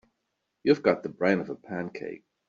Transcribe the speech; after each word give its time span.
You've 0.63 0.81
got 0.81 1.03
the 1.03 1.09
brain 1.09 1.39
of 1.41 1.51
a 1.51 1.55
pancake. 1.55 2.25